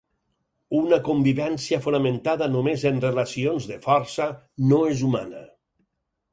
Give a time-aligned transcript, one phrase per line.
[0.77, 4.31] Una convivència fonamentada només en relacions de força,
[4.73, 5.47] no és humana.